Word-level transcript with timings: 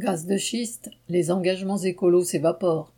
Gaz 0.00 0.24
de 0.24 0.38
schiste, 0.38 0.90
les 1.10 1.30
engagements 1.30 1.76
écolos 1.76 2.24
s'évaporent. 2.24 2.94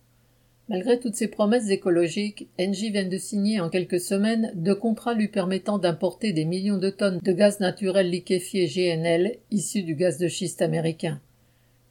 Malgré 0.69 1.01
toutes 1.01 1.17
ces 1.17 1.27
promesses 1.27 1.69
écologiques, 1.69 2.47
Engie 2.61 2.93
vient 2.93 3.09
de 3.09 3.19
signer 3.19 3.59
en 3.59 3.71
quelques 3.71 3.99
semaines 3.99 4.53
deux 4.55 4.77
contrats 4.77 5.13
lui 5.13 5.27
permettant 5.27 5.79
d'importer 5.79 6.33
des 6.33 6.45
millions 6.45 6.79
de 6.79 6.91
tonnes 6.91 7.19
de 7.21 7.33
gaz 7.33 7.59
naturel 7.59 8.09
liquéfié 8.09 8.69
GNL 8.69 9.39
issus 9.51 9.83
du 9.83 9.97
gaz 9.97 10.19
de 10.19 10.29
schiste 10.29 10.63
américain. 10.63 11.21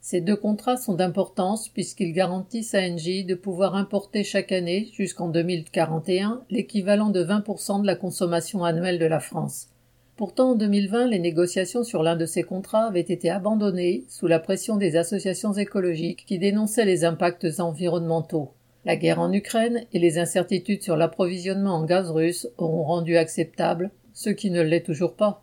Ces 0.00 0.22
deux 0.22 0.34
contrats 0.34 0.78
sont 0.78 0.94
d'importance 0.94 1.68
puisqu'ils 1.68 2.14
garantissent 2.14 2.74
à 2.74 2.80
Engie 2.80 3.26
de 3.26 3.34
pouvoir 3.34 3.74
importer 3.74 4.24
chaque 4.24 4.50
année 4.50 4.88
jusqu'en 4.94 5.28
2041 5.28 6.40
l'équivalent 6.48 7.10
de 7.10 7.22
20% 7.22 7.82
de 7.82 7.86
la 7.86 7.96
consommation 7.96 8.64
annuelle 8.64 8.98
de 8.98 9.04
la 9.04 9.20
France. 9.20 9.68
Pourtant, 10.16 10.50
en 10.50 10.54
2020, 10.54 11.06
les 11.06 11.18
négociations 11.18 11.84
sur 11.84 12.02
l'un 12.02 12.16
de 12.16 12.26
ces 12.26 12.42
contrats 12.42 12.86
avaient 12.86 13.00
été 13.00 13.30
abandonnées 13.30 14.04
sous 14.08 14.26
la 14.26 14.38
pression 14.38 14.76
des 14.76 14.96
associations 14.96 15.54
écologiques 15.54 16.24
qui 16.26 16.38
dénonçaient 16.38 16.84
les 16.84 17.04
impacts 17.04 17.46
environnementaux. 17.58 18.52
La 18.84 18.96
guerre 18.96 19.20
en 19.20 19.32
Ukraine 19.32 19.84
et 19.92 19.98
les 19.98 20.18
incertitudes 20.18 20.82
sur 20.82 20.96
l'approvisionnement 20.96 21.76
en 21.76 21.84
gaz 21.84 22.10
russe 22.10 22.48
auront 22.58 22.82
rendu 22.82 23.16
acceptable 23.16 23.90
ce 24.12 24.28
qui 24.28 24.50
ne 24.50 24.60
l'est 24.60 24.84
toujours 24.84 25.14
pas. 25.14 25.42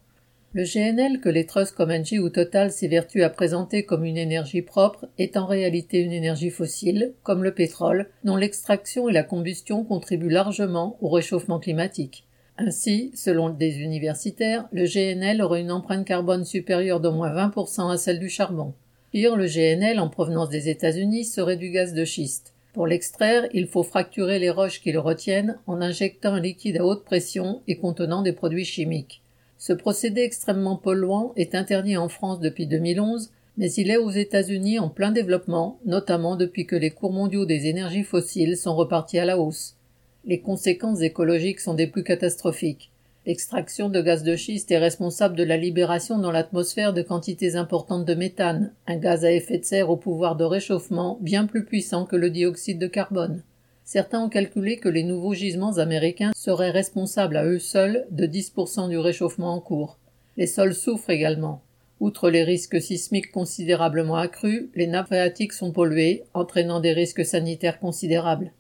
Le 0.54 0.64
GNL 0.64 1.20
que 1.20 1.30
les 1.30 1.46
trusts 1.46 1.76
comme 1.76 1.92
Engie 1.92 2.20
ou 2.20 2.30
Total 2.30 2.72
s'évertuent 2.72 3.24
à 3.24 3.30
présenter 3.30 3.84
comme 3.84 4.04
une 4.04 4.18
énergie 4.18 4.62
propre 4.62 5.08
est 5.18 5.38
en 5.38 5.46
réalité 5.46 6.00
une 6.00 6.12
énergie 6.12 6.50
fossile, 6.50 7.14
comme 7.24 7.44
le 7.44 7.54
pétrole, 7.54 8.10
dont 8.24 8.36
l'extraction 8.36 9.10
et 9.10 9.14
la 9.14 9.24
combustion 9.24 9.84
contribuent 9.84 10.30
largement 10.30 10.98
au 11.02 11.10
réchauffement 11.10 11.60
climatique. 11.60 12.26
Ainsi, 12.62 13.12
selon 13.16 13.52
des 13.52 13.80
universitaires, 13.80 14.68
le 14.74 14.84
GNL 14.84 15.42
aurait 15.42 15.62
une 15.62 15.72
empreinte 15.72 16.06
carbone 16.06 16.44
supérieure 16.44 17.00
d'au 17.00 17.14
moins 17.14 17.34
20% 17.34 17.90
à 17.90 17.96
celle 17.96 18.20
du 18.20 18.28
charbon. 18.28 18.74
Pire, 19.14 19.38
le 19.38 19.46
GNL 19.46 19.98
en 19.98 20.10
provenance 20.10 20.50
des 20.50 20.68
États-Unis 20.68 21.24
serait 21.24 21.56
du 21.56 21.70
gaz 21.70 21.94
de 21.94 22.04
schiste. 22.04 22.54
Pour 22.74 22.86
l'extraire, 22.86 23.48
il 23.54 23.68
faut 23.68 23.84
fracturer 23.84 24.40
les 24.40 24.50
roches 24.50 24.82
qui 24.82 24.92
le 24.92 25.00
retiennent 25.00 25.58
en 25.68 25.82
injectant 25.82 26.34
un 26.34 26.42
liquide 26.42 26.82
à 26.82 26.86
haute 26.86 27.06
pression 27.06 27.62
et 27.70 27.78
contenant 27.78 28.24
des 28.24 28.34
produits 28.34 28.66
chimiques. 28.66 29.22
Ce 29.58 29.72
procédé 29.72 30.24
extrêmement 30.24 30.76
polluant 30.76 31.32
est 31.38 31.56
interdit 31.56 31.96
en 31.96 32.10
France 32.10 32.42
depuis 32.42 32.68
2011, 32.68 33.32
mais 33.56 33.72
il 33.72 33.90
est 33.90 33.96
aux 33.96 34.12
États-Unis 34.12 34.80
en 34.80 34.90
plein 34.90 35.14
développement, 35.14 35.80
notamment 35.86 36.36
depuis 36.36 36.66
que 36.66 36.76
les 36.76 36.92
cours 36.92 37.14
mondiaux 37.14 37.46
des 37.46 37.68
énergies 37.68 38.04
fossiles 38.04 38.58
sont 38.58 38.76
repartis 38.76 39.18
à 39.18 39.24
la 39.24 39.40
hausse. 39.40 39.79
Les 40.26 40.42
conséquences 40.42 41.02
écologiques 41.02 41.62
sont 41.62 41.74
des 41.74 41.88
plus 41.88 42.04
catastrophiques. 42.04 42.92
L'extraction 43.26 43.90
de 43.90 44.02
gaz 44.02 44.24
de 44.24 44.36
schiste 44.36 44.70
est 44.70 44.78
responsable 44.78 45.36
de 45.36 45.44
la 45.44 45.56
libération 45.56 46.20
dans 46.20 46.32
l'atmosphère 46.32 46.94
de 46.94 47.02
quantités 47.02 47.56
importantes 47.56 48.06
de 48.06 48.16
méthane, 48.16 48.74
un 48.86 48.98
gaz 48.98 49.24
à 49.24 49.32
effet 49.32 49.60
de 49.60 49.66
serre 49.66 49.90
au 49.90 49.96
pouvoir 49.96 50.36
de 50.36 50.44
réchauffement 50.44 51.18
bien 51.22 51.46
plus 51.46 51.64
puissant 51.64 52.06
que 52.06 52.18
le 52.18 52.30
dioxyde 52.30 52.80
de 52.80 52.88
carbone. 52.88 53.44
Certains 53.86 54.22
ont 54.22 54.30
calculé 54.30 54.78
que 54.78 54.90
les 54.90 55.04
nouveaux 55.04 55.34
gisements 55.34 55.78
américains 55.78 56.32
seraient 56.36 56.70
responsables 56.70 57.38
à 57.38 57.46
eux 57.46 57.60
seuls 57.60 58.06
de 58.12 58.28
10% 58.28 58.90
du 58.90 58.98
réchauffement 58.98 59.54
en 59.54 59.62
cours. 59.62 60.00
Les 60.36 60.48
sols 60.48 60.76
souffrent 60.76 61.10
également. 61.10 61.62
Outre 62.02 62.30
les 62.30 62.44
risques 62.44 62.82
sismiques 62.82 63.32
considérablement 63.32 64.18
accrus, 64.18 64.70
les 64.76 64.88
nappes 64.88 65.08
phréatiques 65.08 65.54
sont 65.54 65.72
polluées, 65.72 66.24
entraînant 66.34 66.82
des 66.82 66.94
risques 66.94 67.26
sanitaires 67.26 67.80
considérables. 67.80 68.52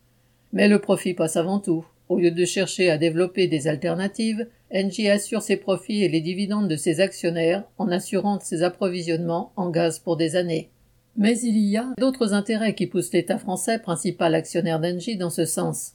Mais 0.53 0.67
le 0.67 0.79
profit 0.79 1.13
passe 1.13 1.37
avant 1.37 1.59
tout. 1.59 1.85
Au 2.09 2.17
lieu 2.17 2.31
de 2.31 2.45
chercher 2.45 2.89
à 2.89 2.97
développer 2.97 3.47
des 3.47 3.67
alternatives, 3.67 4.47
Engie 4.73 5.09
assure 5.09 5.43
ses 5.43 5.57
profits 5.57 6.03
et 6.03 6.09
les 6.09 6.21
dividendes 6.21 6.67
de 6.67 6.75
ses 6.75 7.01
actionnaires 7.01 7.63
en 7.77 7.89
assurant 7.91 8.39
ses 8.39 8.63
approvisionnements 8.63 9.51
en 9.55 9.69
gaz 9.69 9.99
pour 9.99 10.17
des 10.17 10.35
années. 10.35 10.69
Mais 11.17 11.39
il 11.39 11.57
y 11.57 11.77
a 11.77 11.93
d'autres 11.97 12.33
intérêts 12.33 12.75
qui 12.75 12.87
poussent 12.87 13.13
l'État 13.13 13.37
français, 13.37 13.77
principal 13.77 14.33
actionnaire 14.33 14.79
d'Engie, 14.79 15.17
dans 15.17 15.29
ce 15.29 15.45
sens. 15.45 15.93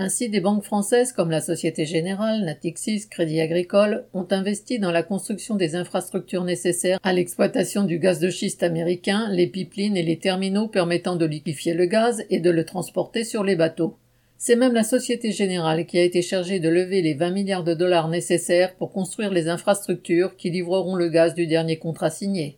Ainsi, 0.00 0.28
des 0.28 0.38
banques 0.40 0.62
françaises 0.62 1.12
comme 1.12 1.32
la 1.32 1.40
Société 1.40 1.84
Générale, 1.84 2.44
Natixis, 2.44 3.08
Crédit 3.10 3.40
Agricole 3.40 4.04
ont 4.14 4.28
investi 4.30 4.78
dans 4.78 4.92
la 4.92 5.02
construction 5.02 5.56
des 5.56 5.74
infrastructures 5.74 6.44
nécessaires 6.44 7.00
à 7.02 7.12
l'exploitation 7.12 7.82
du 7.82 7.98
gaz 7.98 8.20
de 8.20 8.30
schiste 8.30 8.62
américain, 8.62 9.28
les 9.28 9.48
pipelines 9.48 9.96
et 9.96 10.04
les 10.04 10.20
terminaux 10.20 10.68
permettant 10.68 11.16
de 11.16 11.26
liquéfier 11.26 11.74
le 11.74 11.86
gaz 11.86 12.24
et 12.30 12.38
de 12.38 12.50
le 12.50 12.64
transporter 12.64 13.24
sur 13.24 13.42
les 13.42 13.56
bateaux. 13.56 13.96
C'est 14.36 14.54
même 14.54 14.72
la 14.72 14.84
Société 14.84 15.32
Générale 15.32 15.84
qui 15.84 15.98
a 15.98 16.04
été 16.04 16.22
chargée 16.22 16.60
de 16.60 16.68
lever 16.68 17.02
les 17.02 17.14
20 17.14 17.30
milliards 17.32 17.64
de 17.64 17.74
dollars 17.74 18.06
nécessaires 18.06 18.76
pour 18.76 18.92
construire 18.92 19.32
les 19.32 19.48
infrastructures 19.48 20.36
qui 20.36 20.50
livreront 20.50 20.94
le 20.94 21.08
gaz 21.08 21.34
du 21.34 21.48
dernier 21.48 21.76
contrat 21.76 22.10
signé. 22.10 22.56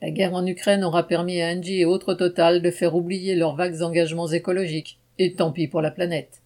La 0.00 0.10
guerre 0.10 0.34
en 0.34 0.44
Ukraine 0.44 0.82
aura 0.82 1.06
permis 1.06 1.40
à 1.40 1.52
Engie 1.52 1.82
et 1.82 1.84
autres 1.84 2.14
Total 2.14 2.60
de 2.60 2.70
faire 2.72 2.96
oublier 2.96 3.36
leurs 3.36 3.54
vagues 3.54 3.82
engagements 3.82 4.26
écologiques. 4.26 4.98
Et 5.18 5.34
tant 5.34 5.52
pis 5.52 5.68
pour 5.68 5.80
la 5.80 5.92
planète. 5.92 6.41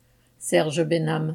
Serge 0.47 0.85
Benham. 0.85 1.35